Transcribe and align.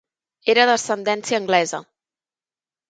Era 0.53 0.65
d'ascendència 0.69 1.41
anglesa. 1.43 1.85